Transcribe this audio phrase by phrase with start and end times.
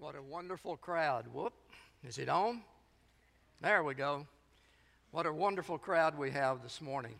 [0.00, 1.26] What a wonderful crowd.
[1.32, 1.52] Whoop.
[2.06, 2.62] Is it on?
[3.60, 4.28] There we go.
[5.10, 7.16] What a wonderful crowd we have this morning.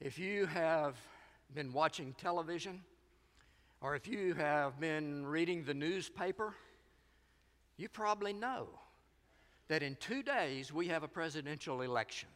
[0.00, 0.96] If you have
[1.54, 2.82] been watching television
[3.80, 6.54] or if you have been reading the newspaper,
[7.76, 8.66] you probably know
[9.68, 12.28] that in two days we have a presidential election.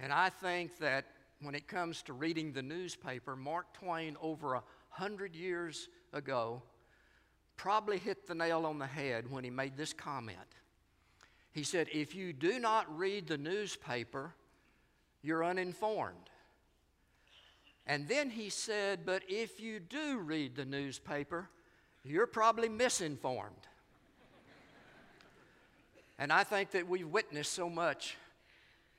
[0.00, 1.04] And I think that
[1.40, 6.62] when it comes to reading the newspaper, Mark Twain, over a hundred years ago,
[7.62, 10.36] probably hit the nail on the head when he made this comment.
[11.52, 14.34] He said, If you do not read the newspaper,
[15.22, 16.28] you're uninformed.
[17.86, 21.48] And then he said, But if you do read the newspaper,
[22.02, 23.68] you're probably misinformed.
[26.18, 28.16] and I think that we've witnessed so much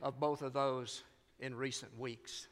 [0.02, 1.04] of both of those
[1.42, 2.48] in recent weeks.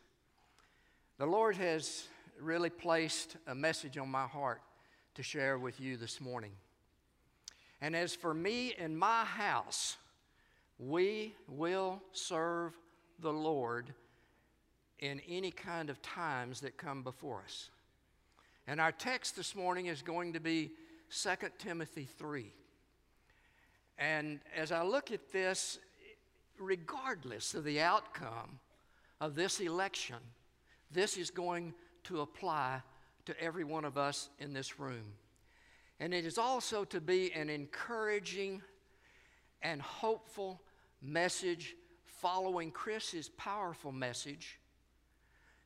[1.19, 2.03] The Lord has
[2.37, 4.61] really placed a message on my heart
[5.15, 6.51] to share with you this morning.
[7.81, 9.97] And as for me and my house,
[10.79, 12.73] we will serve
[13.19, 13.93] the Lord
[14.99, 17.69] in any kind of times that come before us.
[18.67, 20.71] And our text this morning is going to be
[21.11, 22.45] 2 Timothy 3.
[23.97, 25.79] And as I look at this,
[26.57, 28.59] regardless of the outcome
[29.19, 30.17] of this election,
[30.91, 31.73] this is going
[32.05, 32.81] to apply
[33.25, 35.13] to every one of us in this room.
[35.99, 38.61] And it is also to be an encouraging
[39.61, 40.61] and hopeful
[41.01, 44.59] message following Chris's powerful message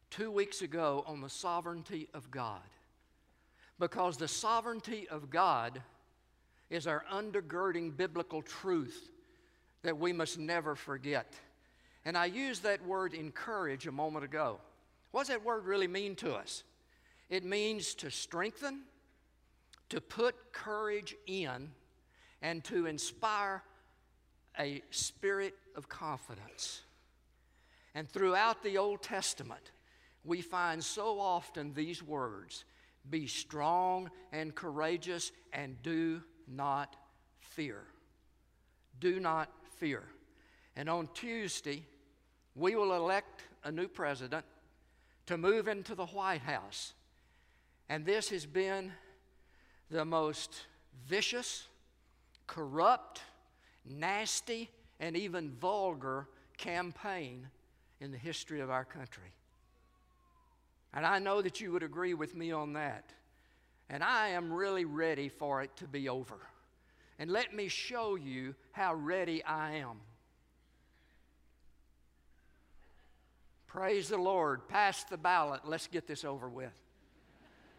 [0.09, 2.62] two weeks ago on the sovereignty of God.
[3.80, 5.81] Because the sovereignty of God
[6.69, 9.12] is our undergirding biblical truth
[9.84, 11.34] that we must never forget.
[12.06, 14.59] And I used that word encourage a moment ago.
[15.12, 16.64] What does that word really mean to us?
[17.30, 18.81] It means to strengthen,
[19.90, 21.72] to put courage in,
[22.42, 23.64] and to inspire
[24.59, 26.81] a spirit of confidence.
[27.94, 29.72] And throughout the Old Testament,
[30.24, 32.66] we find so often these words
[33.09, 36.96] be strong and courageous, and do not
[37.40, 37.84] fear.
[39.00, 40.03] Do not fear.
[40.75, 41.85] And on Tuesday,
[42.56, 44.46] we will elect a new president
[45.28, 46.94] to move into the White House.
[47.90, 48.91] And this has been
[49.91, 50.66] the most
[51.07, 51.68] vicious,
[52.47, 53.22] corrupt,
[53.85, 54.69] nasty,
[55.00, 57.47] and even vulgar campaign
[58.00, 59.34] in the history of our country.
[60.94, 63.12] And I know that you would agree with me on that.
[63.90, 66.38] And I am really ready for it to be over.
[67.19, 70.00] And let me show you how ready I am.
[73.67, 74.67] Praise the Lord.
[74.67, 75.62] Pass the ballot.
[75.66, 76.73] Let's get this over with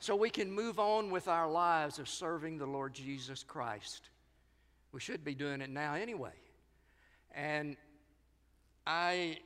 [0.06, 4.08] so we can move on with our lives of serving the Lord Jesus Christ.
[4.92, 6.30] We should be doing it now anyway.
[7.34, 7.76] And
[8.86, 9.38] I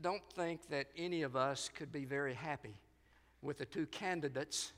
[0.00, 2.80] don't think that any of us could be very happy
[3.42, 4.72] with the two candidates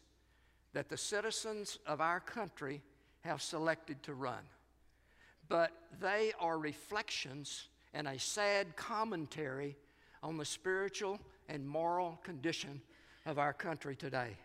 [0.73, 2.83] that the citizens of our country
[3.21, 4.43] have selected to run.
[5.49, 5.71] But
[6.01, 9.77] they are reflections and a sad commentary
[10.21, 12.83] on the spiritual and moral condition
[13.25, 14.37] of our country today.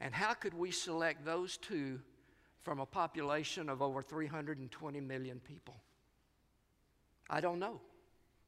[0.00, 2.00] And how could we select those two
[2.62, 5.74] from a population of over 320 million people?
[7.28, 7.80] I don't know,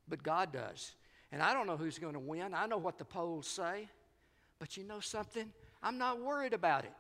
[0.09, 0.93] but God does.
[1.33, 2.55] And I don't know who's going to win.
[2.55, 3.89] I know what the polls say.
[4.59, 5.51] But you know something?
[5.83, 6.93] I'm not worried about it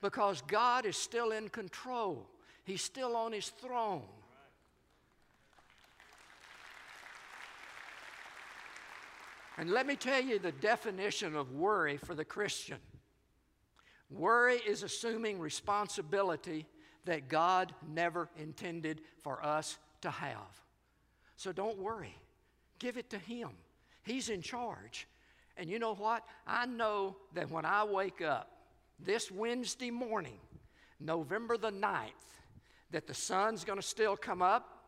[0.00, 2.28] because God is still in control,
[2.64, 4.02] He's still on His throne.
[9.58, 12.78] And let me tell you the definition of worry for the Christian.
[14.10, 16.66] Worry is assuming responsibility
[17.04, 20.60] that God never intended for us to have.
[21.36, 22.14] So don't worry,
[22.78, 23.50] give it to Him.
[24.02, 25.06] He's in charge.
[25.56, 26.24] And you know what?
[26.46, 28.50] I know that when I wake up
[28.98, 30.38] this Wednesday morning,
[30.98, 32.08] November the 9th,
[32.90, 34.78] that the sun's going to still come up.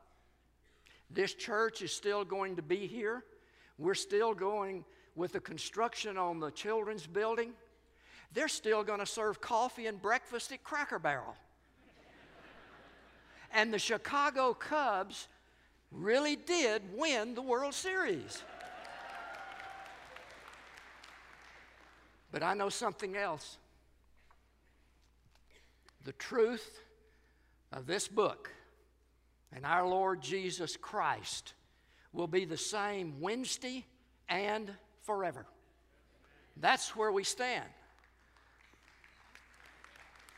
[1.10, 3.22] This church is still going to be here.
[3.78, 4.84] We're still going
[5.14, 7.52] with the construction on the children's building
[8.34, 11.36] they're still going to serve coffee and breakfast at Cracker Barrel.
[13.52, 15.28] and the Chicago Cubs
[15.90, 18.42] really did win the World Series.
[22.30, 23.58] But I know something else.
[26.04, 26.80] The truth
[27.72, 28.50] of this book
[29.54, 31.52] and our Lord Jesus Christ
[32.12, 33.84] will be the same Wednesday
[34.28, 34.70] and
[35.02, 35.46] forever.
[36.56, 37.68] That's where we stand.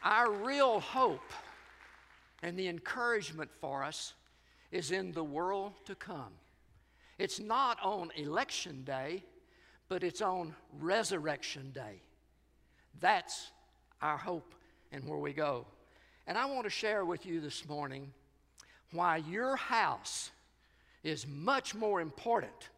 [0.05, 1.33] Our real hope
[2.43, 4.13] and the encouragement for us
[4.71, 6.35] is in the world to come.
[7.19, 9.25] It's not on election day,
[9.89, 12.03] but it's on resurrection day.
[13.01, 13.51] That's
[14.03, 14.55] our hope
[14.93, 15.67] and where we go.
[16.27, 18.13] And I want to share with you this morning
[18.93, 20.31] why your house
[21.03, 22.69] is much more important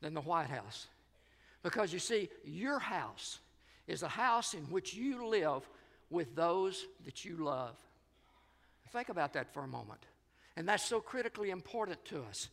[0.00, 0.86] than the White House.
[1.64, 3.40] Because you see, your house
[3.88, 5.68] is a house in which you live
[6.10, 7.76] with those that you love.
[8.92, 10.00] Think about that for a moment.
[10.56, 12.48] And that's so critically important to us.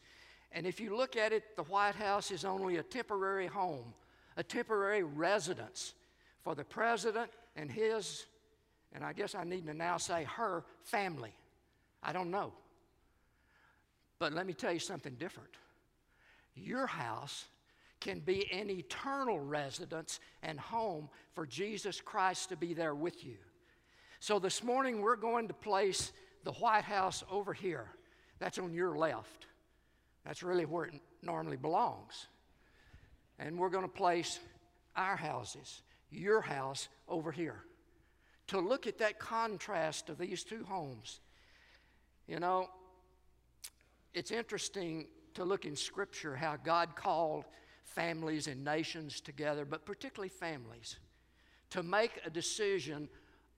[0.52, 3.94] And if you look at it, the White House is only a temporary home,
[4.38, 5.94] a temporary residence
[6.44, 8.26] for the president and his,
[8.94, 11.34] and I guess I need to now say her family.
[12.04, 12.54] I don't know.
[14.20, 15.50] But let me tell you something different.
[16.56, 17.46] Your house
[18.06, 23.38] can be an eternal residence and home for Jesus Christ to be there with you.
[24.20, 26.14] So this morning we're going to place
[26.44, 27.88] the White House over here.
[28.38, 29.48] That's on your left.
[30.24, 30.94] That's really where it
[31.24, 32.28] normally belongs.
[33.40, 34.40] And we're going to place
[34.96, 35.82] our houses,
[36.12, 37.64] your house, over here.
[38.50, 41.22] To look at that contrast of these two homes.
[42.28, 42.70] You know,
[44.14, 47.46] it's interesting to look in Scripture how God called
[47.86, 50.98] families and nations together, but particularly families,
[51.70, 53.08] to make a decision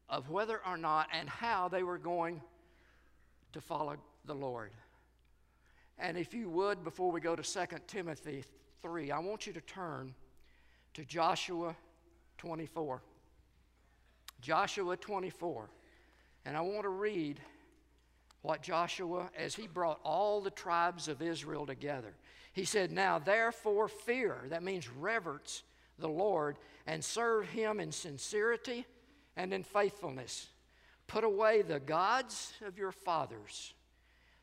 [0.09, 2.41] of whether or not and how they were going
[3.53, 4.71] to follow the Lord.
[5.97, 8.43] And if you would, before we go to 2 Timothy
[8.81, 10.13] 3, I want you to turn
[10.93, 11.75] to Joshua
[12.37, 13.01] 24.
[14.41, 15.69] Joshua 24.
[16.45, 17.41] And I want to read
[18.41, 22.13] what Joshua, as he brought all the tribes of Israel together,
[22.57, 25.61] he said, Now therefore fear, that means reverence
[25.99, 26.57] the Lord,
[26.87, 28.87] and serve him in sincerity
[29.35, 30.47] and in faithfulness.
[31.05, 33.75] Put away the gods of your fathers,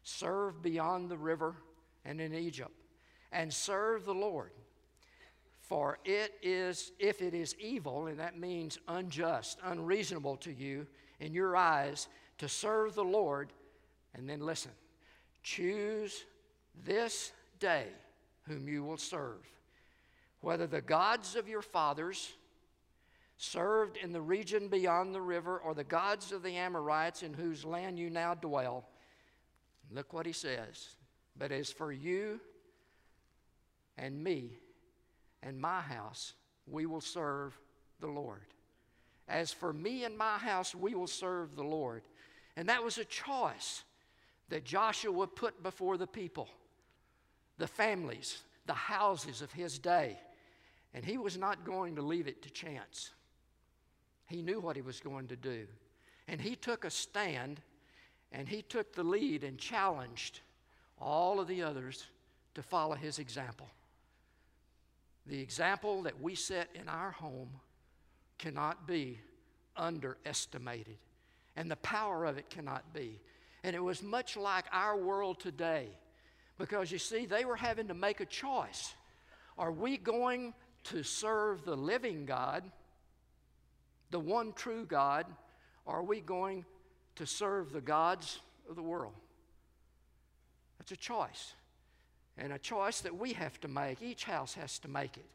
[0.04, 1.56] serve beyond the river
[2.04, 2.70] and in Egypt,
[3.32, 4.52] and serve the Lord.
[5.58, 10.86] For it is, if it is evil, and that means unjust, unreasonable to you
[11.18, 12.06] in your eyes,
[12.38, 13.52] to serve the Lord,
[14.14, 14.70] and then listen,
[15.42, 16.24] choose
[16.84, 17.88] this day
[18.46, 19.46] whom you will serve,
[20.40, 22.32] whether the gods of your fathers,
[23.36, 27.64] served in the region beyond the river, or the gods of the Amorites in whose
[27.64, 28.86] land you now dwell.
[29.90, 30.88] Look what he says.
[31.36, 32.40] But as for you
[33.98, 34.58] and me
[35.42, 36.34] and my house,
[36.66, 37.58] we will serve
[38.00, 38.42] the Lord.
[39.28, 42.02] As for me and my house, we will serve the Lord.
[42.56, 43.82] And that was a choice
[44.50, 46.48] that Joshua put before the people,
[47.58, 50.18] the families, the houses of his day.
[50.92, 53.10] And he was not going to leave it to chance.
[54.26, 55.66] He knew what he was going to do.
[56.28, 57.60] And he took a stand
[58.32, 60.40] and he took the lead and challenged
[60.98, 62.06] all of the others
[62.54, 63.68] to follow his example.
[65.26, 67.50] The example that we set in our home
[68.38, 69.18] cannot be
[69.76, 70.98] underestimated,
[71.56, 73.20] and the power of it cannot be.
[73.62, 75.88] And it was much like our world today,
[76.58, 78.94] because you see, they were having to make a choice.
[79.58, 80.54] Are we going
[80.84, 82.64] to serve the living God?
[84.14, 85.26] the one true God,
[85.84, 86.64] or are we going
[87.16, 88.38] to serve the gods
[88.70, 89.12] of the world?
[90.78, 91.54] That's a choice.
[92.38, 94.00] And a choice that we have to make.
[94.00, 95.26] Each house has to make it.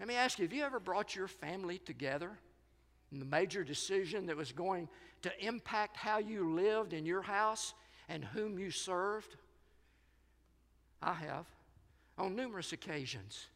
[0.00, 2.32] Let me ask you have you ever brought your family together
[3.12, 4.88] in the major decision that was going
[5.22, 7.72] to impact how you lived in your house
[8.08, 9.36] and whom you served?
[11.02, 11.46] I have
[12.16, 13.46] on numerous occasions.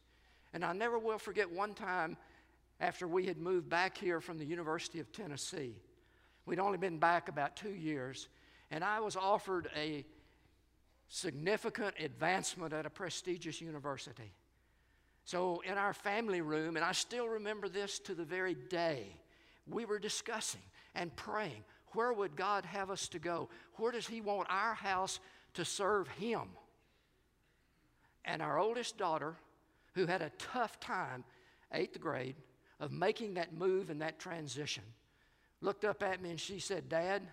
[0.53, 2.17] And I never will forget one time
[2.79, 5.75] after we had moved back here from the University of Tennessee.
[6.45, 8.27] We'd only been back about two years,
[8.69, 10.05] and I was offered a
[11.07, 14.33] significant advancement at a prestigious university.
[15.25, 19.15] So, in our family room, and I still remember this to the very day,
[19.65, 20.61] we were discussing
[20.95, 23.49] and praying where would God have us to go?
[23.75, 25.19] Where does He want our house
[25.53, 26.49] to serve Him?
[28.25, 29.35] And our oldest daughter,
[29.95, 31.23] who had a tough time,
[31.73, 32.35] eighth grade,
[32.79, 34.83] of making that move and that transition,
[35.61, 37.23] looked up at me and she said, Dad,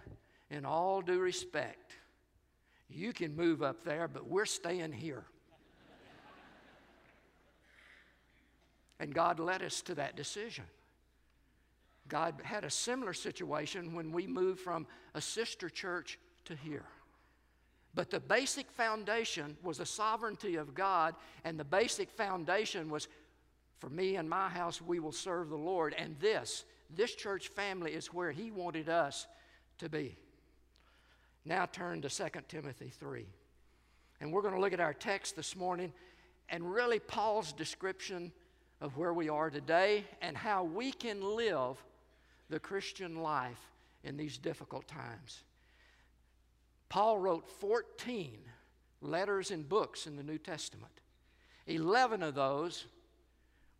[0.50, 1.92] in all due respect,
[2.88, 5.24] you can move up there, but we're staying here.
[8.98, 10.64] and God led us to that decision.
[12.08, 16.84] God had a similar situation when we moved from a sister church to here.
[17.94, 23.08] But the basic foundation was the sovereignty of God, and the basic foundation was
[23.80, 25.94] for me and my house, we will serve the Lord.
[25.96, 29.26] And this, this church family is where He wanted us
[29.78, 30.16] to be.
[31.46, 33.26] Now turn to 2 Timothy 3.
[34.20, 35.94] And we're going to look at our text this morning
[36.50, 38.32] and really Paul's description
[38.82, 41.82] of where we are today and how we can live
[42.50, 43.70] the Christian life
[44.04, 45.42] in these difficult times.
[46.90, 48.36] Paul wrote 14
[49.00, 50.92] letters and books in the New Testament.
[51.66, 52.84] 11 of those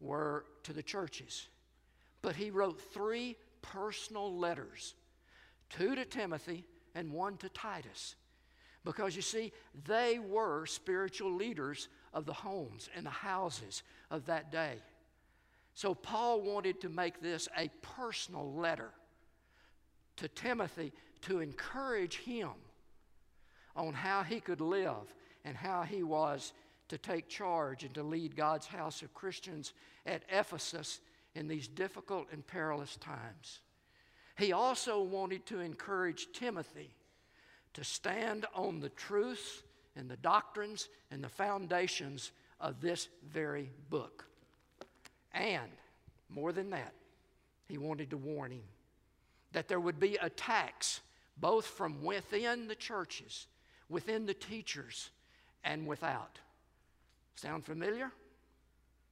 [0.00, 1.49] were to the churches.
[2.23, 4.95] But he wrote three personal letters
[5.69, 6.64] two to Timothy
[6.95, 8.14] and one to Titus.
[8.85, 9.52] Because you see,
[9.87, 14.76] they were spiritual leaders of the homes and the houses of that day.
[15.75, 18.90] So Paul wanted to make this a personal letter
[20.17, 22.50] to Timothy to encourage him
[23.77, 26.53] on how he could live and how he was
[26.89, 29.73] to take charge and to lead God's house of Christians
[30.07, 31.00] at Ephesus
[31.35, 33.61] in these difficult and perilous times.
[34.37, 36.95] He also wanted to encourage Timothy
[37.75, 39.62] to stand on the truths
[39.97, 44.25] and the doctrines and the foundations of this very book.
[45.33, 45.71] And
[46.29, 46.93] more than that,
[47.69, 48.65] he wanted to warn him
[49.53, 51.00] that there would be attacks
[51.37, 53.47] both from within the churches,
[53.90, 55.11] within the teachers,
[55.64, 56.38] and without.
[57.35, 58.11] Sound familiar?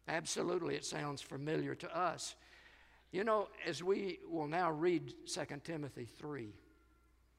[0.06, 2.36] Absolutely, it sounds familiar to us.
[3.10, 6.48] You know, as we will now read 2 Timothy 3,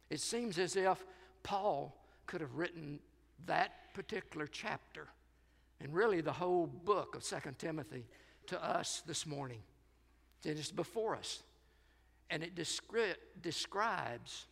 [0.10, 1.04] it seems as if
[1.42, 1.96] Paul
[2.28, 3.00] could have written
[3.46, 5.08] that particular chapter
[5.80, 8.06] and really the whole book of 2 Timothy
[8.48, 9.62] to us this morning.
[10.44, 11.44] It is before us.
[12.30, 14.46] And it descri- describes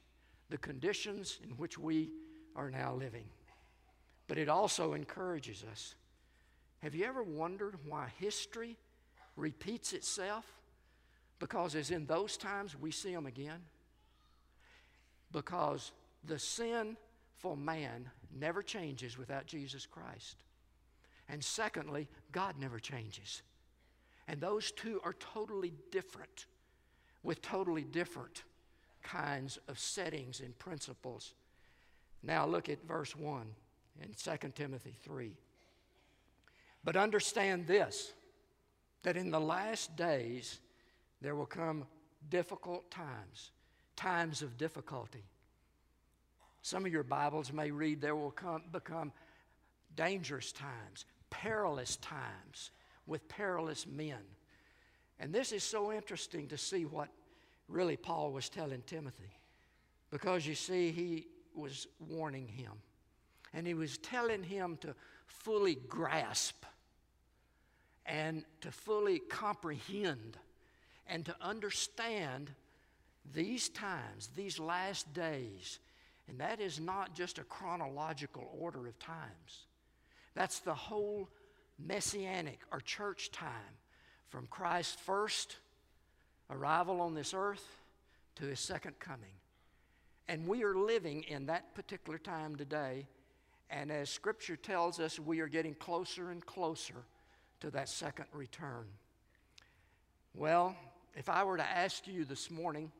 [0.49, 2.11] the conditions in which we
[2.57, 3.23] are now living.
[4.27, 5.95] But it also encourages us.
[6.79, 8.77] Have you ever wondered why history
[9.37, 10.45] repeats itself?
[11.39, 13.61] Because as in those times we see them again.
[15.31, 15.91] Because
[16.25, 20.37] the sinful man never changes without Jesus Christ.
[21.29, 23.43] And secondly, God never changes.
[24.27, 26.47] And those two are totally different,
[27.23, 28.43] with totally different
[29.03, 31.33] kinds of settings and principles.
[32.23, 33.45] Now look at verse 1
[34.01, 35.31] in 2 Timothy 3.
[36.83, 38.13] But understand this
[39.03, 40.59] that in the last days
[41.21, 41.85] there will come
[42.29, 43.51] difficult times,
[43.95, 45.23] times of difficulty.
[46.61, 49.11] Some of your Bibles may read there will come, become
[49.95, 52.71] dangerous times, perilous times
[53.05, 54.19] with perilous men.
[55.19, 57.09] And this is so interesting to see what
[57.67, 59.31] really Paul was telling Timothy.
[60.11, 62.73] Because you see, he was warning him.
[63.53, 64.93] And he was telling him to
[65.25, 66.63] fully grasp
[68.05, 70.37] and to fully comprehend
[71.07, 72.51] and to understand
[73.33, 75.79] these times, these last days,
[76.27, 79.65] and that is not just a chronological order of times.
[80.35, 81.29] That's the whole
[81.79, 83.51] messianic or church time
[84.29, 85.57] from Christ's first
[86.49, 87.65] arrival on this earth
[88.35, 89.33] to his second coming.
[90.27, 93.07] And we are living in that particular time today.
[93.69, 97.05] And as Scripture tells us, we are getting closer and closer
[97.61, 98.85] to that second return.
[100.33, 100.75] Well,
[101.15, 102.91] if I were to ask you this morning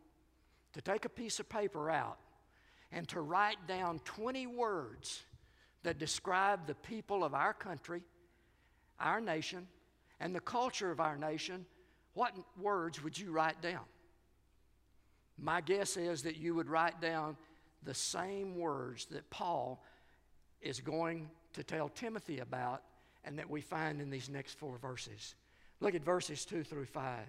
[0.74, 2.18] to take a piece of paper out
[2.92, 5.24] and to write down 20 words
[5.84, 8.02] that describe the people of our country,
[9.00, 9.68] our nation,
[10.20, 11.66] and the culture of our nation,
[12.14, 13.84] what words would you write down?
[15.40, 17.38] My guess is that you would write down
[17.84, 19.84] the same words that Paul
[20.62, 22.82] is going to tell Timothy about
[23.24, 25.36] and that we find in these next four verses.
[25.80, 27.20] Look at verses 2 through 5.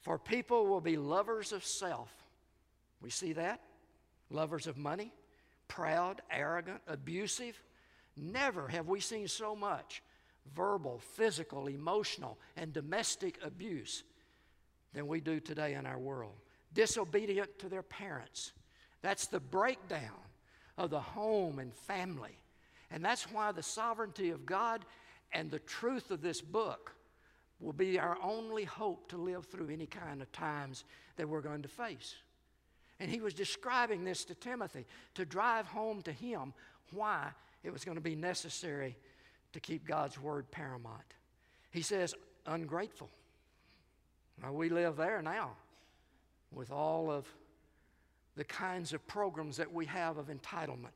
[0.00, 2.10] For people will be lovers of self.
[3.00, 3.60] We see that?
[4.30, 5.12] lovers of money,
[5.68, 7.60] proud, arrogant, abusive.
[8.16, 10.02] Never have we seen so much
[10.54, 14.04] verbal, physical, emotional, and domestic abuse
[14.92, 16.34] than we do today in our world.
[16.74, 18.52] Disobedient to their parents.
[19.02, 20.10] That's the breakdown
[20.76, 22.36] of the home and family.
[22.90, 24.84] And that's why the sovereignty of God
[25.32, 26.92] and the truth of this book
[27.60, 30.84] will be our only hope to live through any kind of times
[31.16, 32.14] that we're going to face.
[33.00, 36.52] And he was describing this to Timothy to drive home to him
[36.92, 37.28] why
[37.62, 38.96] it was going to be necessary
[39.52, 41.14] to keep God's word paramount.
[41.70, 42.14] He says,
[42.46, 43.10] ungrateful.
[44.42, 45.52] Now, we live there now
[46.54, 47.26] with all of
[48.36, 50.92] the kinds of programs that we have of entitlement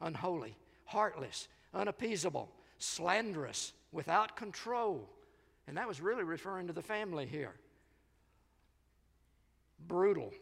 [0.00, 5.08] unholy, heartless, unappeasable, slanderous, without control.
[5.68, 7.54] And that was really referring to the family here
[9.86, 10.32] brutal,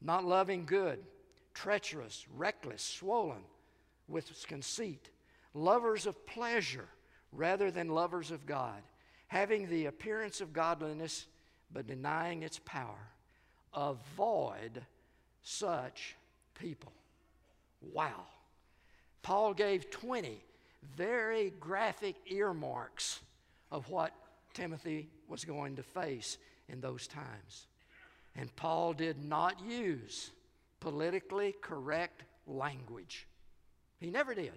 [0.00, 0.98] not loving good,
[1.52, 3.42] treacherous, reckless, swollen
[4.08, 5.10] with conceit,
[5.52, 6.88] lovers of pleasure
[7.32, 8.82] rather than lovers of God,
[9.28, 11.26] having the appearance of godliness
[11.72, 13.13] but denying its power.
[13.74, 14.82] Avoid
[15.42, 16.16] such
[16.58, 16.92] people.
[17.92, 18.24] Wow.
[19.22, 20.40] Paul gave 20
[20.96, 23.20] very graphic earmarks
[23.70, 24.12] of what
[24.52, 26.38] Timothy was going to face
[26.68, 27.66] in those times.
[28.36, 30.30] And Paul did not use
[30.80, 33.26] politically correct language.
[33.98, 34.52] He never did.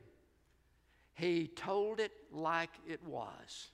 [1.13, 3.69] He told it like it was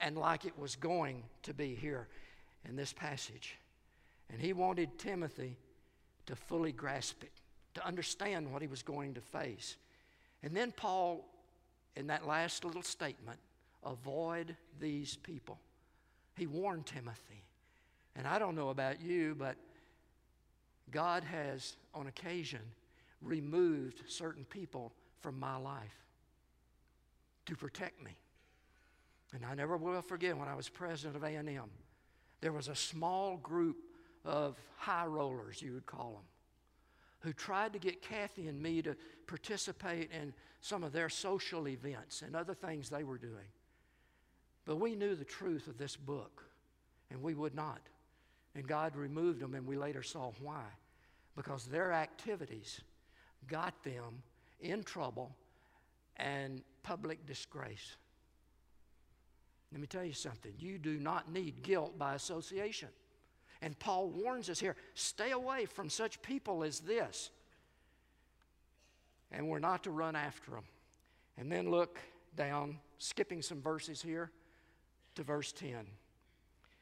[0.00, 2.08] and like it was going to be here
[2.66, 3.56] in this passage.
[4.30, 5.56] And he wanted Timothy
[6.26, 7.32] to fully grasp it,
[7.74, 9.76] to understand what he was going to face.
[10.42, 11.24] And then Paul,
[11.96, 13.38] in that last little statement,
[13.84, 15.58] avoid these people.
[16.36, 17.42] He warned Timothy.
[18.16, 19.56] And I don't know about you, but
[20.90, 22.60] God has, on occasion,
[23.20, 26.04] removed certain people from my life
[27.46, 28.12] to protect me.
[29.32, 31.70] And I never will forget when I was president of A&M,
[32.40, 33.76] there was a small group
[34.24, 36.24] of high rollers, you would call them,
[37.20, 42.22] who tried to get Kathy and me to participate in some of their social events
[42.22, 43.48] and other things they were doing.
[44.64, 46.42] But we knew the truth of this book,
[47.10, 47.80] and we would not.
[48.54, 50.64] And God removed them, and we later saw why.
[51.36, 52.80] Because their activities
[53.46, 54.22] got them
[54.60, 55.34] in trouble
[56.16, 57.96] and public disgrace.
[59.72, 60.52] Let me tell you something.
[60.58, 62.88] You do not need guilt by association.
[63.64, 67.30] And Paul warns us here stay away from such people as this.
[69.32, 70.64] And we're not to run after them.
[71.38, 71.98] And then look
[72.36, 74.30] down, skipping some verses here
[75.14, 75.86] to verse 10.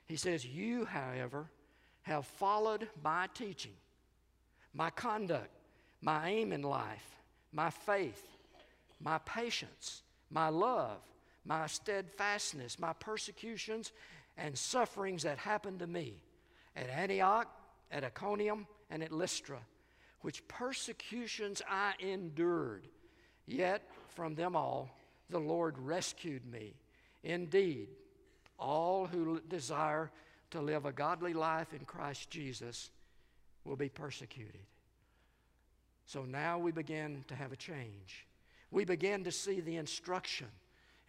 [0.07, 1.47] He says, You, however,
[2.03, 3.75] have followed my teaching,
[4.75, 5.51] my conduct,
[6.01, 7.17] my aim in life,
[7.53, 8.27] my faith,
[9.01, 10.03] my patience,
[10.33, 10.99] my love,
[11.45, 13.93] my steadfastness, my persecutions
[14.37, 16.23] and sufferings that happened to me
[16.77, 17.49] at Antioch,
[17.91, 19.59] at Iconium, and at Lystra,
[20.21, 22.89] which persecutions I endured.
[23.47, 24.91] Yet from them all
[25.31, 26.75] the Lord rescued me.
[27.25, 27.89] Indeed,
[28.59, 30.11] all who desire
[30.51, 32.91] to live a godly life in Christ Jesus
[33.65, 34.61] will be persecuted.
[36.07, 38.27] So now we begin to have a change.
[38.71, 40.49] We begin to see the instruction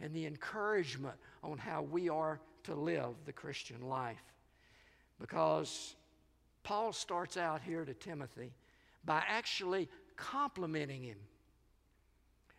[0.00, 4.22] and the encouragement on how we are to live the Christian life.
[5.20, 5.94] Because
[6.62, 8.52] Paul starts out here to Timothy
[9.04, 11.18] by actually complimenting him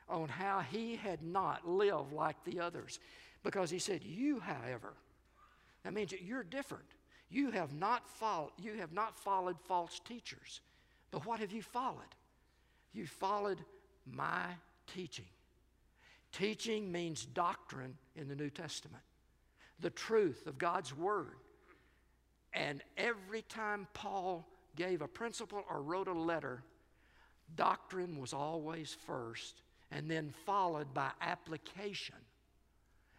[0.08, 3.00] on how he had not lived like the others.
[3.44, 4.94] Because he said, You, however,
[5.84, 6.86] that means that you're different.
[7.30, 10.62] You have not followed, you have not followed false teachers.
[11.12, 12.16] But what have you followed?
[12.94, 13.60] You followed
[14.06, 14.46] my
[14.88, 15.26] teaching.
[16.32, 19.04] Teaching means doctrine in the New Testament,
[19.80, 21.36] the truth of God's Word.
[22.56, 26.64] And every time Paul gave a principle or wrote a letter,
[27.56, 32.16] doctrine was always first and then followed by application.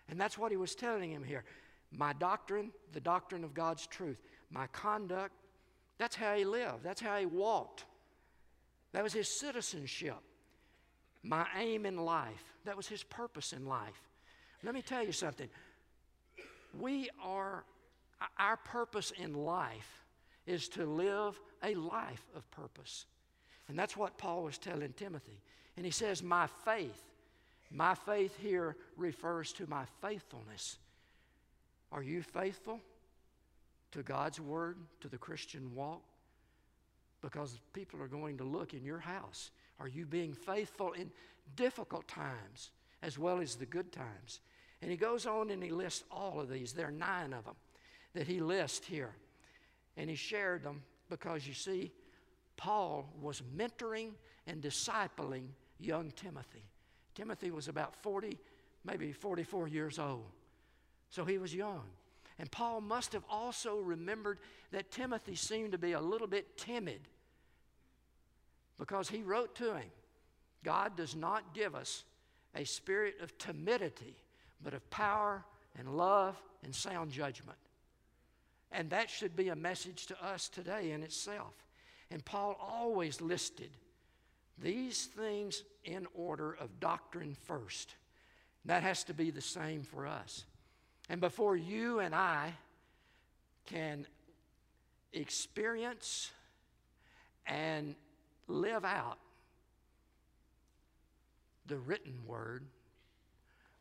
[0.09, 1.45] And that's what he was telling him here.
[1.93, 4.21] My doctrine, the doctrine of God's truth.
[4.51, 5.35] My conduct,
[5.99, 7.85] that's how he lived, that's how he walked.
[8.93, 10.17] That was his citizenship.
[11.23, 14.01] My aim in life, that was his purpose in life.
[14.63, 15.49] Let me tell you something.
[16.79, 17.65] We are,
[18.39, 20.05] our purpose in life
[20.47, 23.07] is to live a life of purpose.
[23.69, 25.41] And that's what Paul was telling Timothy.
[25.77, 27.03] And he says, My faith,
[27.71, 30.79] my faith here refers to my faithfulness
[31.93, 32.81] are you faithful
[33.93, 36.03] to God's word, to the Christian walk?
[37.23, 39.51] Because people are going to look in your house.
[39.81, 41.11] Are you being faithful in
[41.55, 42.71] difficult times
[43.03, 44.41] as well as the good times?
[44.83, 46.73] And he goes on and he lists all of these.
[46.73, 47.55] There are nine of them
[48.17, 49.15] that he lists here.
[49.97, 51.93] And he shared them because you see,
[52.57, 54.11] Paul was mentoring
[54.47, 55.49] and discipling
[55.79, 56.65] young Timothy.
[57.15, 58.39] Timothy was about 40,
[58.85, 60.27] maybe 44 years old.
[61.11, 61.83] So he was young.
[62.39, 64.39] And Paul must have also remembered
[64.73, 67.01] that Timothy seemed to be a little bit timid
[68.79, 69.91] because he wrote to him
[70.63, 72.05] God does not give us
[72.55, 74.17] a spirit of timidity,
[74.63, 75.45] but of power
[75.79, 77.59] and love and sound judgment.
[78.77, 81.55] And that should be a message to us today in itself.
[82.11, 83.71] And Paul always listed
[84.59, 87.95] these things in order of doctrine first.
[88.67, 90.45] That has to be the same for us.
[91.09, 92.53] And before you and I
[93.65, 94.07] can
[95.15, 96.31] experience
[97.47, 97.95] and
[98.47, 99.17] live out
[101.67, 102.67] the written word,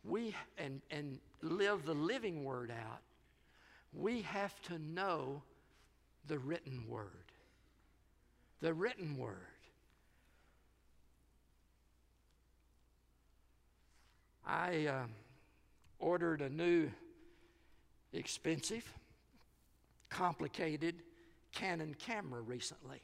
[0.06, 3.02] we and, and live the living word out,
[3.98, 5.42] we have to know
[6.28, 7.10] the written word.
[8.62, 9.36] The written word.
[14.46, 15.06] I uh,
[16.00, 16.92] ordered a new,
[18.14, 18.92] expensive,
[20.10, 20.96] complicated
[21.52, 23.02] Canon camera recently.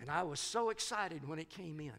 [0.00, 1.92] And I was so excited when it came in.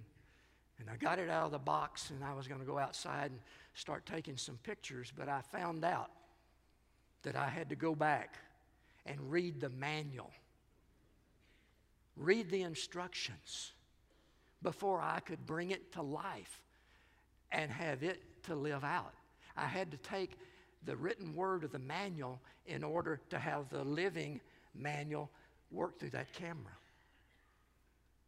[0.79, 3.31] And I got it out of the box and I was going to go outside
[3.31, 3.39] and
[3.75, 6.09] start taking some pictures, but I found out
[7.23, 8.35] that I had to go back
[9.05, 10.31] and read the manual,
[12.15, 13.71] read the instructions
[14.61, 16.61] before I could bring it to life
[17.51, 19.13] and have it to live out.
[19.57, 20.37] I had to take
[20.85, 24.41] the written word of the manual in order to have the living
[24.73, 25.29] manual
[25.71, 26.73] work through that camera.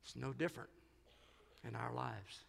[0.03, 0.69] It's no different
[1.67, 2.43] in our lives.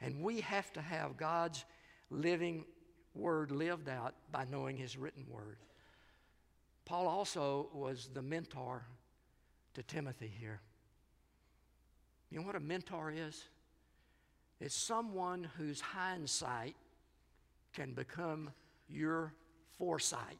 [0.00, 1.64] And we have to have God's
[2.10, 2.64] living
[3.14, 5.56] word lived out by knowing his written word.
[6.84, 8.84] Paul also was the mentor
[9.74, 10.60] to Timothy here.
[12.30, 13.44] You know what a mentor is?
[14.60, 16.76] It's someone whose hindsight
[17.72, 18.50] can become
[18.88, 19.32] your
[19.78, 20.38] foresight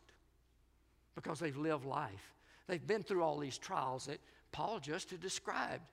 [1.15, 2.33] because they've lived life.
[2.67, 4.21] They've been through all these trials that
[4.53, 5.85] Paul just had described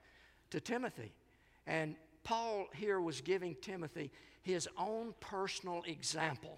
[0.51, 1.13] to Timothy.
[1.65, 4.11] And Paul here was giving Timothy
[4.41, 6.57] his own personal example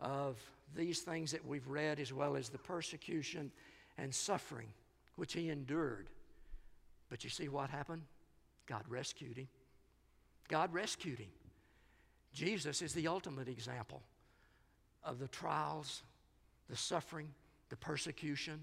[0.00, 0.36] of
[0.76, 3.50] these things that we've read, as well as the persecution
[3.98, 4.68] and suffering
[5.16, 6.08] which he endured.
[7.10, 8.02] But you see what happened?
[8.66, 9.48] God rescued him.
[10.48, 11.30] God rescued him.
[12.32, 14.02] Jesus is the ultimate example
[15.04, 16.02] of the trials,
[16.68, 17.28] the suffering,
[17.68, 18.60] the persecution,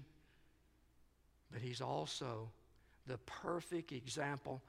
[1.52, 2.48] but he's also
[3.06, 4.62] the perfect example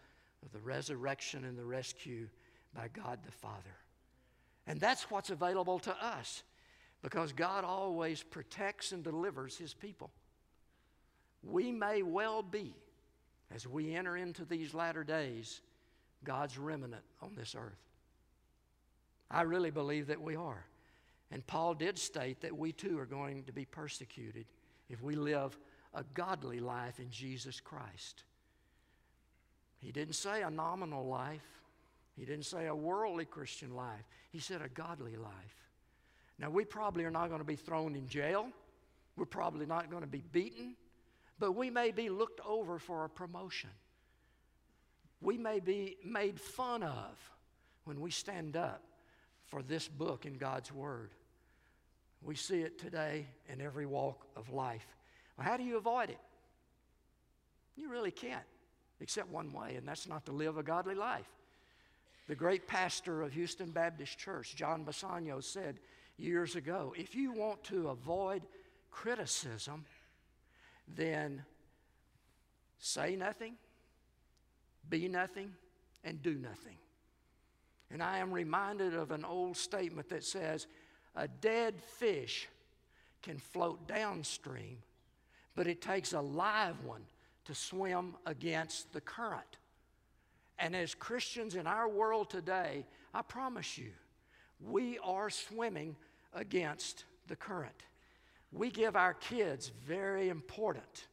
[0.44, 2.28] of the resurrection and the rescue
[2.76, 3.76] by God the Father.
[4.68, 6.44] And that's what's available to us
[7.02, 10.12] because God always protects and delivers his people.
[11.44, 12.76] We may well be,
[13.54, 15.62] as we enter into these latter days,
[16.24, 17.80] God's remnant on this earth.
[19.32, 20.66] I really believe that we are.
[21.32, 24.46] And Paul did state that we too are going to be persecuted
[24.90, 25.58] if we live
[25.94, 28.24] a godly life in Jesus Christ.
[29.78, 31.46] He didn't say a nominal life,
[32.18, 34.04] he didn't say a worldly Christian life.
[34.32, 35.69] He said a godly life.
[36.40, 38.48] Now, we probably are not going to be thrown in jail,
[39.16, 40.76] we're probably not going to be beaten,
[41.38, 43.70] but we may be looked over for a promotion.
[45.22, 47.18] We may be made fun of
[47.84, 48.82] when we stand up
[49.48, 51.10] for this book in God's Word.
[52.22, 54.86] We see it today in every walk of life.
[55.38, 56.20] Well, how do you avoid it?
[57.76, 58.44] You really can't,
[59.02, 61.30] except one way, and that's not to live a godly life.
[62.28, 65.80] The great pastor of Houston Baptist Church, John Bisagno, said
[66.20, 68.44] years ago if you want to avoid
[68.92, 69.86] criticism,
[70.96, 71.44] then
[72.80, 73.56] say nothing,
[74.90, 75.52] be nothing,
[76.04, 76.78] and do nothing.
[77.92, 80.68] And I am reminded of an old statement that says,
[81.16, 82.48] a dead fish
[83.22, 84.78] can float downstream,
[85.56, 87.02] but it takes a live one
[87.46, 89.58] to swim against the current.
[90.60, 93.92] And as Christians in our world today, I promise you,
[94.62, 95.96] we are swimming
[96.34, 97.84] against the current.
[98.52, 101.08] We give our kids very important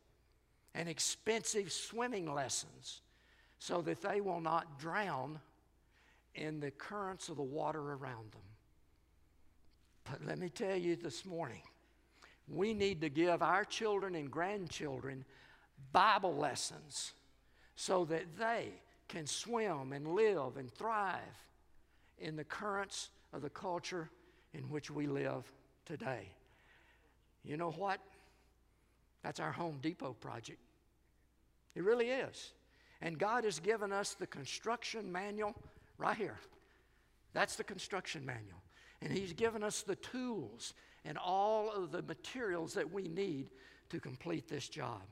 [0.74, 3.00] and expensive swimming lessons
[3.58, 5.40] so that they will not drown
[6.34, 8.42] in the currents of the water around them.
[10.04, 11.62] But let me tell you this morning,
[12.48, 15.24] we need to give our children and grandchildren
[15.92, 17.12] Bible lessons
[17.74, 18.68] so that they
[19.08, 21.20] can swim and live and thrive
[22.18, 24.10] in the currents of the culture
[24.56, 25.50] in which we live
[25.84, 26.28] today.
[27.44, 28.00] You know what?
[29.22, 30.60] That's our Home Depot project.
[31.74, 32.52] It really is.
[33.02, 35.54] And God has given us the construction manual
[35.98, 36.38] right here.
[37.34, 38.62] That's the construction manual.
[39.02, 43.50] And He's given us the tools and all of the materials that we need
[43.90, 45.02] to complete this job.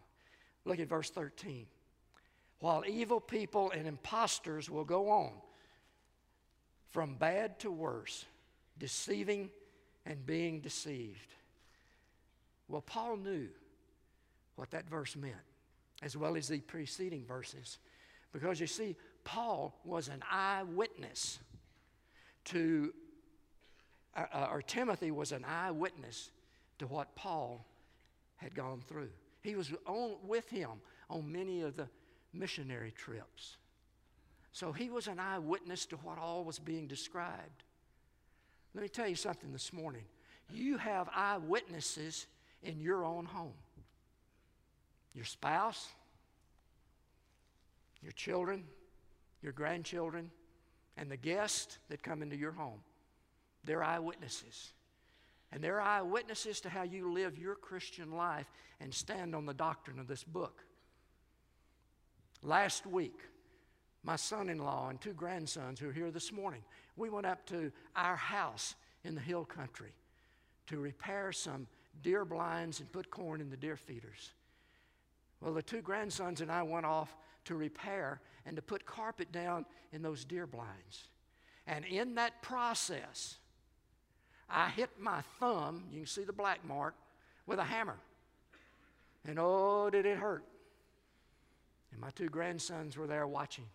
[0.64, 1.66] Look at verse 13.
[2.60, 5.32] While evil people and impostors will go on
[6.90, 8.24] from bad to worse,
[8.78, 9.50] deceiving
[10.06, 11.34] and being deceived.
[12.68, 13.48] Well, Paul knew
[14.56, 15.34] what that verse meant,
[16.02, 17.78] as well as the preceding verses.
[18.32, 21.38] Because you see, Paul was an eyewitness
[22.46, 22.92] to,
[24.16, 26.30] uh, uh, or Timothy was an eyewitness
[26.78, 27.64] to what Paul
[28.36, 29.10] had gone through.
[29.40, 30.70] He was on, with him
[31.08, 31.88] on many of the
[32.32, 33.56] missionary trips.
[34.52, 37.64] So he was an eyewitness to what all was being described.
[38.74, 40.04] Let me tell you something this morning.
[40.52, 42.26] You have eyewitnesses
[42.62, 43.54] in your own home
[45.14, 45.86] your spouse,
[48.02, 48.64] your children,
[49.42, 50.28] your grandchildren,
[50.96, 52.80] and the guests that come into your home.
[53.62, 54.72] They're eyewitnesses.
[55.52, 60.00] And they're eyewitnesses to how you live your Christian life and stand on the doctrine
[60.00, 60.64] of this book.
[62.42, 63.20] Last week,
[64.02, 66.62] my son in law and two grandsons who are here this morning,
[66.96, 69.92] we went up to our house in the hill country
[70.66, 71.66] to repair some
[72.02, 74.32] deer blinds and put corn in the deer feeders.
[75.40, 79.66] Well, the two grandsons and I went off to repair and to put carpet down
[79.92, 81.08] in those deer blinds.
[81.66, 83.36] And in that process,
[84.48, 86.94] I hit my thumb, you can see the black mark,
[87.46, 87.98] with a hammer.
[89.26, 90.44] And oh, did it hurt.
[91.92, 93.66] And my two grandsons were there watching.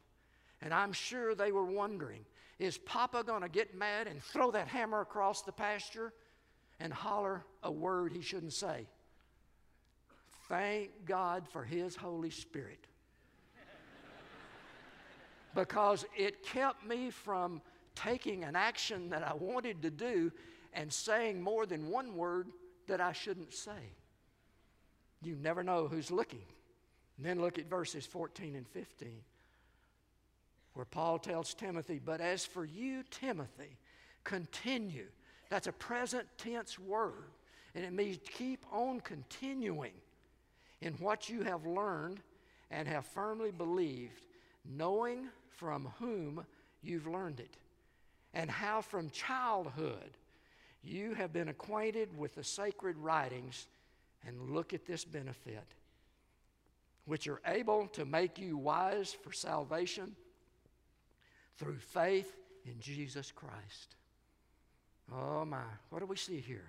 [0.62, 2.26] And I'm sure they were wondering
[2.60, 6.14] is Papa going to get mad and throw that hammer across the pasture
[6.80, 8.86] and holler a word he shouldn't say?
[10.50, 12.86] Thank God for His Holy Spirit.
[15.56, 17.62] because it kept me from
[17.96, 20.32] taking an action that I wanted to do
[20.74, 22.50] and saying more than one word
[22.88, 23.94] that I shouldn't say.
[25.22, 26.44] You never know who's looking.
[27.18, 29.22] And then look at verses 14 and 15,
[30.74, 33.78] where Paul tells Timothy, But as for you, Timothy,
[34.24, 35.08] continue.
[35.50, 37.32] That's a present tense word,
[37.76, 39.94] and it means keep on continuing
[40.82, 42.22] in what you have learned
[42.72, 44.26] and have firmly believed,
[44.64, 46.46] knowing from whom
[46.82, 47.58] you've learned it,
[48.34, 50.18] and how from childhood
[50.84, 53.68] you have been acquainted with the sacred writings,
[54.26, 55.66] and look at this benefit,
[57.06, 60.16] which are able to make you wise for salvation
[61.60, 63.96] through faith in Jesus Christ.
[65.14, 66.68] Oh my, what do we see here?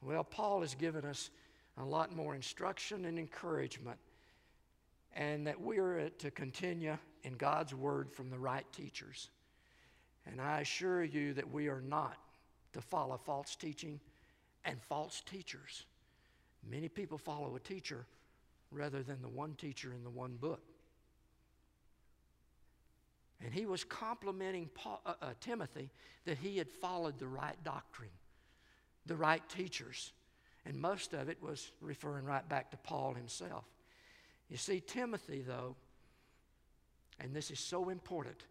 [0.00, 1.30] Well, Paul has given us
[1.78, 3.98] a lot more instruction and encouragement,
[5.14, 9.30] and that we are to continue in God's Word from the right teachers.
[10.26, 12.16] And I assure you that we are not
[12.74, 13.98] to follow false teaching
[14.64, 15.84] and false teachers.
[16.70, 18.06] Many people follow a teacher
[18.70, 20.62] rather than the one teacher in the one book.
[23.42, 25.90] And he was complimenting Paul, uh, uh, Timothy
[26.24, 28.10] that he had followed the right doctrine,
[29.06, 30.12] the right teachers.
[30.64, 33.64] And most of it was referring right back to Paul himself.
[34.48, 35.76] You see, Timothy, though,
[37.20, 38.44] and this is so important,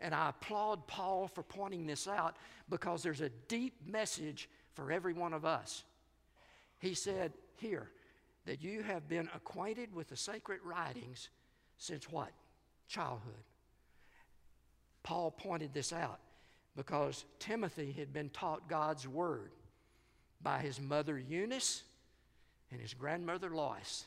[0.00, 2.36] and I applaud Paul for pointing this out
[2.68, 5.84] because there's a deep message for every one of us.
[6.80, 7.90] He said here
[8.46, 11.28] that you have been acquainted with the sacred writings
[11.78, 12.30] since what?
[12.88, 13.44] Childhood.
[15.02, 16.18] Paul pointed this out
[16.76, 19.52] because Timothy had been taught God's word
[20.42, 21.82] by his mother Eunice
[22.70, 24.06] and his grandmother Lois.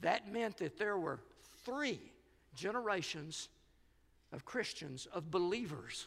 [0.00, 1.20] That meant that there were
[1.64, 2.00] three
[2.54, 3.48] generations
[4.32, 6.06] of Christians, of believers.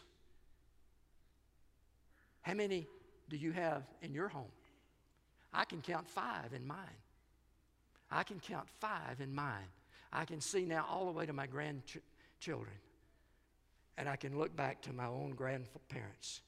[2.42, 2.86] How many
[3.28, 4.50] do you have in your home?
[5.52, 6.78] I can count five in mine.
[8.10, 9.68] I can count five in mine.
[10.12, 12.76] I can see now all the way to my grandchildren.
[13.98, 16.42] And I can look back to my own grandparents.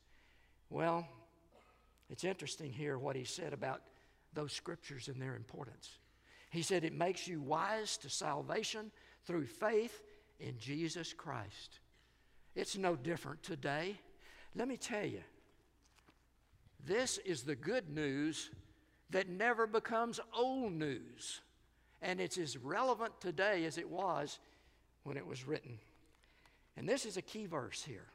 [0.71, 1.07] Well,
[2.11, 3.83] it's interesting here what he said about
[4.35, 5.99] those scriptures and their importance.
[6.51, 8.91] He said it makes you wise to salvation
[9.27, 10.03] through faith
[10.41, 11.81] in Jesus Christ.
[12.55, 13.99] It's no different today.
[14.55, 15.23] Let me tell you,
[16.85, 18.51] this is the good news
[19.11, 21.41] that never becomes old news.
[22.01, 24.39] And it's as relevant today as it was
[25.03, 25.79] when it was written.
[26.79, 28.07] And this is a key verse here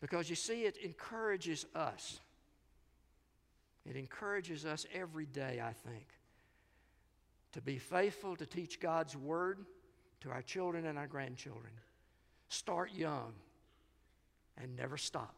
[0.00, 2.18] because you see, it encourages us.
[3.88, 6.08] It encourages us every day, I think,
[7.52, 9.64] to be faithful to teach God's Word
[10.22, 11.72] to our children and our grandchildren.
[12.48, 13.32] Start young
[14.60, 15.36] and never stop.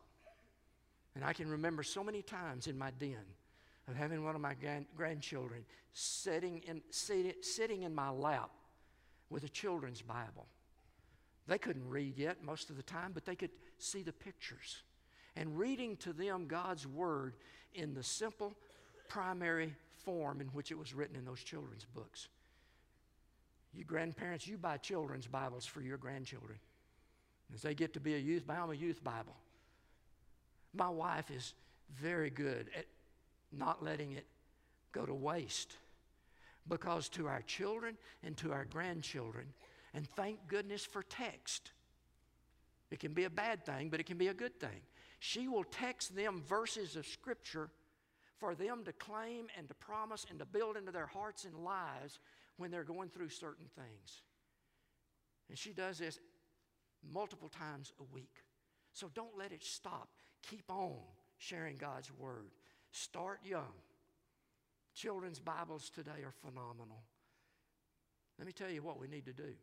[1.14, 3.26] And I can remember so many times in my den
[3.88, 8.50] of having one of my grand- grandchildren sitting in, sit, sitting in my lap
[9.28, 10.46] with a children's Bible.
[11.48, 14.82] They couldn't read yet most of the time, but they could see the pictures.
[15.34, 17.34] And reading to them God's Word
[17.74, 18.54] in the simple
[19.08, 19.72] primary
[20.04, 22.28] form in which it was written in those children's books.
[23.72, 26.58] You grandparents, you buy children's Bibles for your grandchildren.
[27.54, 29.36] As they get to be a youth, buy them a youth Bible.
[30.74, 31.54] My wife is
[31.98, 32.84] very good at
[33.52, 34.26] not letting it
[34.92, 35.76] go to waste.
[36.68, 39.46] Because to our children and to our grandchildren,
[39.98, 41.72] and thank goodness for text.
[42.92, 44.80] It can be a bad thing, but it can be a good thing.
[45.18, 47.68] She will text them verses of Scripture
[48.38, 52.20] for them to claim and to promise and to build into their hearts and lives
[52.58, 54.22] when they're going through certain things.
[55.48, 56.20] And she does this
[57.12, 58.44] multiple times a week.
[58.92, 60.10] So don't let it stop.
[60.48, 60.94] Keep on
[61.38, 62.52] sharing God's Word.
[62.92, 63.74] Start young.
[64.94, 67.02] Children's Bibles today are phenomenal.
[68.38, 69.54] Let me tell you what we need to do.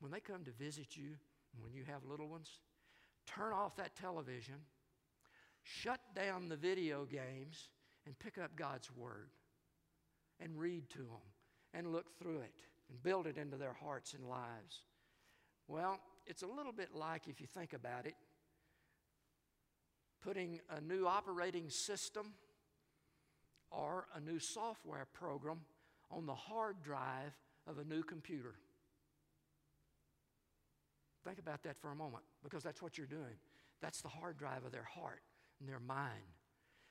[0.00, 1.10] When they come to visit you,
[1.60, 2.58] when you have little ones,
[3.26, 4.54] turn off that television,
[5.62, 7.68] shut down the video games,
[8.06, 9.28] and pick up God's Word
[10.40, 11.22] and read to them
[11.74, 12.54] and look through it
[12.88, 14.82] and build it into their hearts and lives.
[15.68, 18.14] Well, it's a little bit like, if you think about it,
[20.22, 22.32] putting a new operating system
[23.70, 25.60] or a new software program
[26.10, 28.54] on the hard drive of a new computer.
[31.24, 33.36] Think about that for a moment because that's what you're doing.
[33.80, 35.22] That's the hard drive of their heart
[35.58, 36.36] and their mind.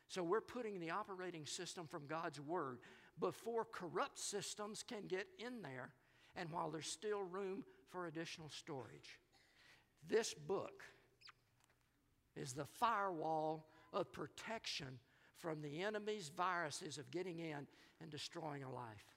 [0.08, 2.80] So we're putting the operating system from God's Word
[3.20, 5.92] before corrupt systems can get in there
[6.36, 9.20] and while there's still room for additional storage.
[10.08, 10.84] This book
[12.36, 15.00] is the firewall of protection
[15.38, 17.68] from the enemy's viruses of getting in
[18.02, 19.16] and destroying a life.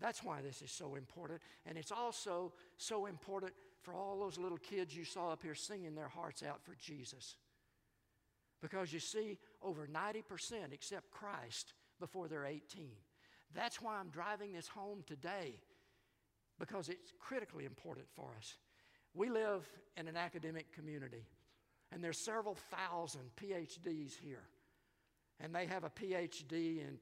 [0.00, 1.40] That's why this is so important.
[1.64, 5.94] And it's also so important for all those little kids you saw up here singing
[5.94, 7.36] their hearts out for Jesus.
[8.60, 12.90] Because you see, over 90% accept Christ before they're 18.
[13.54, 15.60] That's why I'm driving this home today,
[16.58, 18.54] because it's critically important for us.
[19.14, 21.26] We live in an academic community,
[21.90, 24.44] and there's several thousand PhDs here.
[25.40, 26.98] And they have a PhD in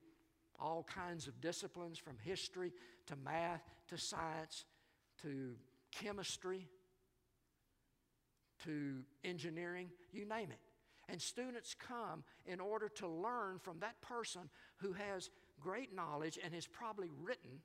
[0.58, 2.72] all kinds of disciplines from history
[3.06, 4.64] to math to science
[5.22, 5.54] to
[5.90, 6.68] chemistry
[8.64, 10.60] to engineering, you name it.
[11.08, 14.42] And students come in order to learn from that person
[14.76, 17.60] who has great knowledge and has probably written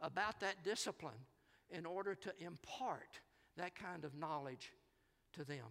[0.00, 1.26] about that discipline
[1.70, 3.20] in order to impart
[3.56, 4.72] that kind of knowledge
[5.32, 5.66] to them.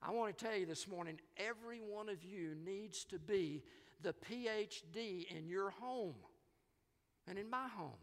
[0.00, 3.62] I want to tell you this morning every one of you needs to be
[4.02, 6.14] the PhD in your home
[7.28, 7.98] and in my home.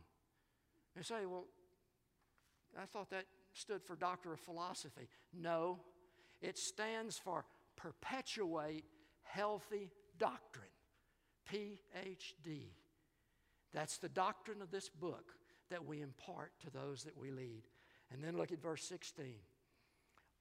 [0.96, 1.46] And say, well,
[2.78, 5.08] I thought that stood for Doctor of Philosophy.
[5.34, 5.80] No,
[6.42, 8.86] it stands for Perpetuate
[9.24, 10.66] Healthy Doctrine,
[11.52, 12.68] PhD.
[13.74, 15.34] That's the doctrine of this book
[15.70, 17.64] that we impart to those that we lead.
[18.12, 19.36] And then look at verse 16.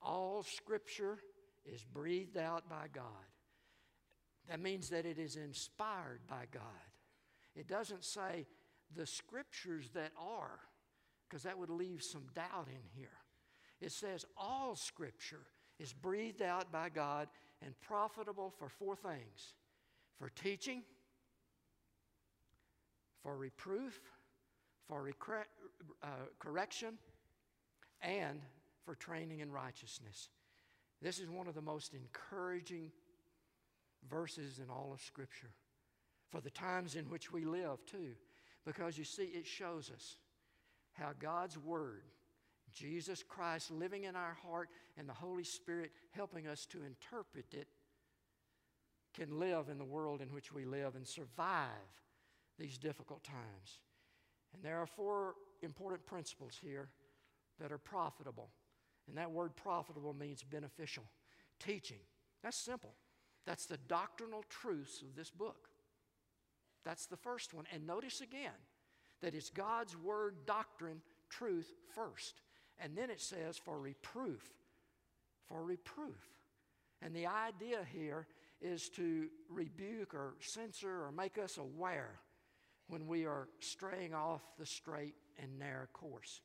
[0.01, 1.19] All scripture
[1.67, 3.05] is breathed out by God.
[4.49, 6.63] That means that it is inspired by God.
[7.55, 8.47] It doesn't say
[8.97, 10.61] the scriptures that are,
[11.29, 13.09] because that would leave some doubt in here.
[13.81, 15.47] It says all scripture
[15.79, 17.29] is breathed out by God
[17.65, 19.55] and profitable for four things
[20.19, 20.83] for teaching,
[23.23, 24.01] for reproof,
[24.89, 25.45] for recre-
[26.03, 26.07] uh,
[26.41, 26.95] correction,
[28.01, 28.41] and
[28.85, 30.29] for training in righteousness.
[31.01, 32.91] This is one of the most encouraging
[34.11, 35.51] verses in all of Scripture
[36.31, 38.15] for the times in which we live, too,
[38.67, 40.17] because you see, it shows us
[40.99, 42.03] how God's Word,
[42.73, 47.69] Jesus Christ living in our heart, and the Holy Spirit helping us to interpret it,
[49.15, 51.69] can live in the world in which we live and survive
[52.59, 53.81] these difficult times.
[54.55, 56.89] And there are four important principles here
[57.61, 58.51] that are profitable.
[59.09, 61.05] And that word profitable means beneficial.
[61.59, 62.01] Teaching.
[62.43, 62.95] That's simple.
[63.47, 65.69] That's the doctrinal truths of this book.
[66.85, 67.65] That's the first one.
[67.73, 68.53] And notice again
[69.21, 72.41] that it's God's word, doctrine, truth first.
[72.79, 74.43] And then it says for reproof.
[75.49, 76.29] For reproof.
[77.03, 78.27] And the idea here
[78.61, 82.21] is to rebuke or censor or make us aware
[82.89, 86.41] when we are straying off the straight and narrow course.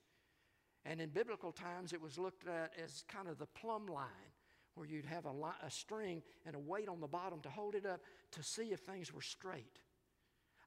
[0.85, 4.07] And in biblical times, it was looked at as kind of the plumb line,
[4.75, 7.75] where you'd have a, li- a string and a weight on the bottom to hold
[7.75, 9.79] it up to see if things were straight.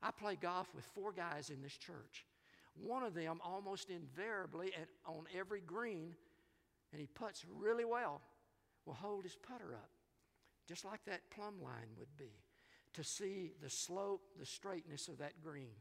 [0.02, 2.26] I play golf with four guys in this church.
[2.74, 6.14] One of them, almost invariably, at, on every green,
[6.92, 8.20] and he puts really well,
[8.84, 9.90] will hold his putter up,
[10.68, 12.32] just like that plumb line would be,
[12.94, 15.74] to see the slope, the straightness of that green.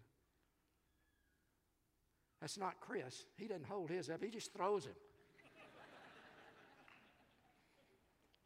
[2.42, 3.26] That's not Chris.
[3.38, 4.96] He doesn't hold his up, he just throws him.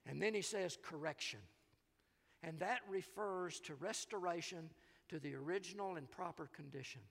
[0.08, 1.40] and then he says correction.
[2.42, 4.70] And that refers to restoration,
[5.10, 7.02] to the original and proper condition.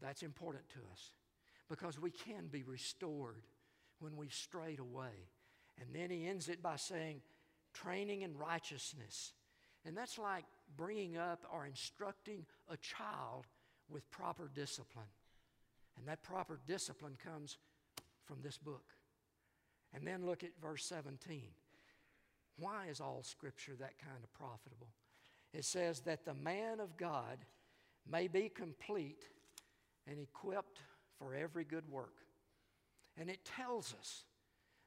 [0.00, 1.12] That's important to us
[1.68, 3.42] because we can be restored
[3.98, 5.28] when we've strayed away.
[5.80, 7.20] And then he ends it by saying,
[7.72, 9.32] training in righteousness.
[9.84, 10.44] And that's like
[10.76, 13.46] bringing up or instructing a child
[13.88, 15.06] with proper discipline.
[15.98, 17.58] And that proper discipline comes
[18.24, 18.84] from this book.
[19.94, 21.42] And then look at verse 17.
[22.58, 24.88] Why is all scripture that kind of profitable?
[25.52, 27.38] It says that the man of God
[28.08, 29.24] may be complete
[30.06, 30.80] and equipped
[31.18, 32.14] for every good work.
[33.16, 34.24] And it tells us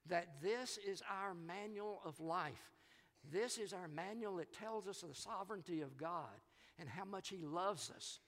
[0.07, 2.71] that this is our manual of life.
[3.31, 6.41] This is our manual that tells us of the sovereignty of God
[6.79, 8.19] and how much He loves us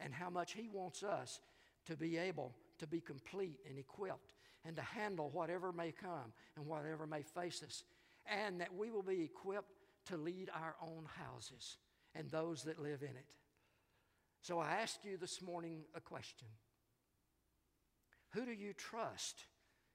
[0.00, 1.40] and how much He wants us
[1.86, 4.34] to be able to be complete and equipped
[4.64, 7.84] and to handle whatever may come and whatever may face us.
[8.26, 9.72] And that we will be equipped
[10.06, 11.76] to lead our own houses
[12.14, 13.34] and those that live in it.
[14.42, 16.48] So I ask you this morning a question
[18.30, 19.44] Who do you trust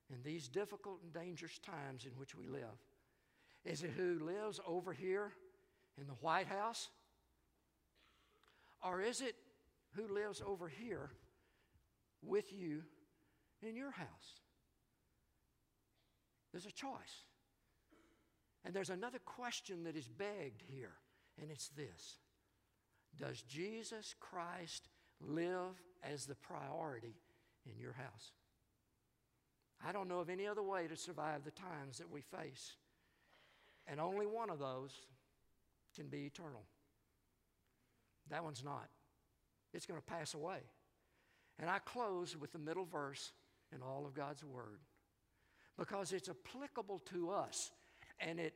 [0.09, 2.80] in these difficult and dangerous times in which we live?
[3.65, 5.34] Is it who lives over here
[5.99, 6.89] in the White House?
[8.84, 9.36] Or is it
[9.95, 11.09] who lives over here
[12.22, 12.84] with you
[13.61, 14.41] in your house?
[16.51, 17.26] There's a choice.
[18.63, 20.93] And there's another question that is begged here,
[21.41, 22.17] and it's this
[23.17, 24.89] Does Jesus Christ
[25.21, 27.15] live as the priority
[27.65, 28.31] in your house?
[29.85, 32.75] I don't know of any other way to survive the times that we face.
[33.85, 34.91] And only one of those
[35.95, 36.63] can be eternal.
[38.29, 38.89] That one's not.
[39.73, 40.59] It's going to pass away.
[41.59, 43.31] And I close with the middle verse
[43.73, 44.79] in all of God's Word
[45.77, 47.71] because it's applicable to us
[48.19, 48.53] and it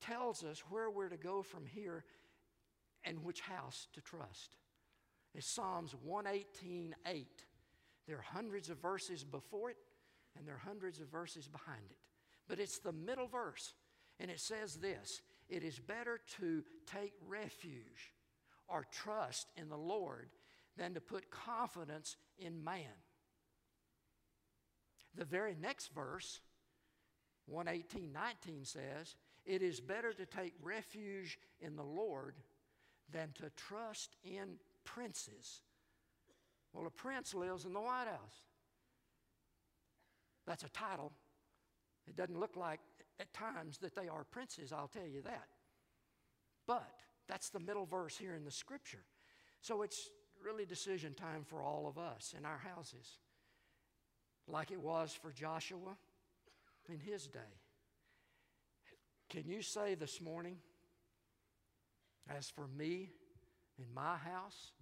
[0.00, 2.04] tells us where we're to go from here
[3.04, 4.56] and which house to trust.
[5.34, 7.26] It's Psalms 118 8.
[8.06, 9.76] There are hundreds of verses before it,
[10.36, 11.98] and there are hundreds of verses behind it.
[12.48, 13.74] But it's the middle verse,
[14.18, 18.14] and it says this It is better to take refuge
[18.68, 20.30] or trust in the Lord
[20.76, 22.96] than to put confidence in man.
[25.14, 26.40] The very next verse,
[27.46, 29.16] 118 19 says,
[29.48, 32.34] It is better to take refuge in the Lord
[33.10, 35.62] than to trust in princes.
[36.74, 38.44] Well, a prince lives in the White House.
[40.46, 41.12] That's a title.
[42.06, 42.80] It doesn't look like
[43.18, 45.48] at times that they are princes, I'll tell you that.
[46.66, 46.92] But
[47.26, 49.04] that's the middle verse here in the scripture.
[49.62, 50.10] So it's
[50.44, 53.18] really decision time for all of us in our houses,
[54.46, 55.96] like it was for Joshua
[56.90, 57.40] in his day.
[59.28, 60.56] Can you say this morning,
[62.30, 63.10] as for me
[63.76, 64.72] and my house,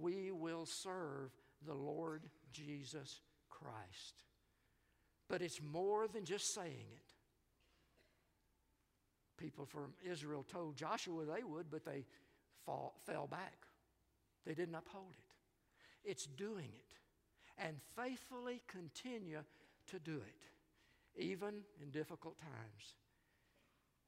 [0.00, 1.30] we will serve
[1.66, 2.22] the Lord
[2.52, 3.20] Jesus
[3.50, 4.24] Christ?
[5.28, 7.12] But it's more than just saying it.
[9.36, 12.06] People from Israel told Joshua they would, but they
[12.64, 13.66] fell back.
[14.46, 16.10] They didn't uphold it.
[16.10, 16.94] It's doing it
[17.58, 19.40] and faithfully continue
[19.88, 22.94] to do it, even in difficult times.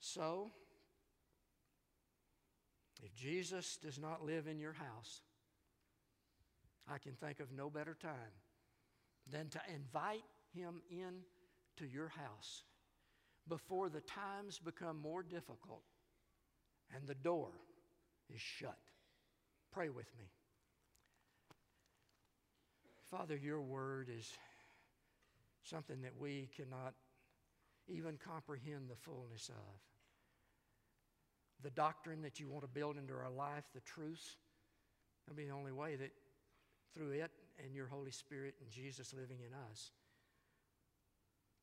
[0.01, 0.51] So,
[3.03, 5.20] if Jesus does not live in your house,
[6.88, 8.34] I can think of no better time
[9.30, 10.24] than to invite
[10.55, 11.22] him in
[11.78, 12.62] to your house
[13.49, 15.82] before the times become more difficult
[16.94, 17.51] and the door
[18.32, 18.78] is shut.
[19.72, 20.26] Pray with me.
[23.11, 24.32] Father, your word is
[25.64, 26.94] something that we cannot
[27.89, 29.80] even comprehend the fullness of.
[31.62, 34.37] The doctrine that you want to build into our life, the truths,
[35.26, 36.11] that'll be the only way that
[36.95, 37.30] through it
[37.64, 39.91] and your Holy Spirit and Jesus living in us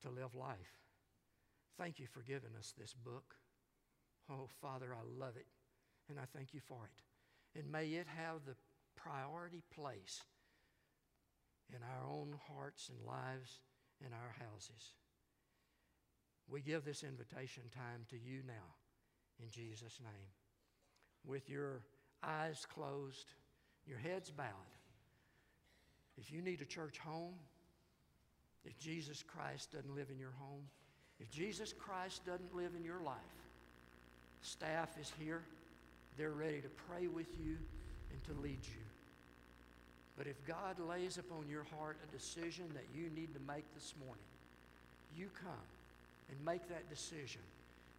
[0.02, 0.80] to live life.
[1.78, 3.36] Thank you for giving us this book.
[4.30, 5.48] Oh, Father, I love it,
[6.10, 7.60] and I thank you for it.
[7.60, 8.56] And may it have the
[8.96, 10.22] priority place
[11.70, 13.60] in our own hearts and lives
[14.06, 14.94] in our houses.
[16.50, 18.76] We give this invitation time to you now,
[19.42, 20.30] in Jesus' name.
[21.26, 21.82] With your
[22.24, 23.32] eyes closed,
[23.88, 24.48] your heads bowed.
[26.18, 27.34] If you need a church home,
[28.66, 30.64] if Jesus Christ doesn't live in your home,
[31.20, 33.16] if Jesus Christ doesn't live in your life,
[34.42, 35.42] staff is here.
[36.18, 37.58] They're ready to pray with you
[38.12, 38.84] and to lead you.
[40.18, 43.94] But if God lays upon your heart a decision that you need to make this
[44.00, 44.24] morning,
[45.16, 45.52] you come
[46.34, 47.42] and make that decision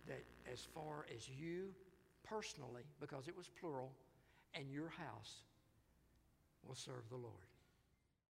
[0.07, 0.23] that
[0.53, 1.69] as far as you
[2.25, 3.93] personally, because it was plural,
[4.55, 5.43] and your house
[6.67, 7.54] will serve the Lord.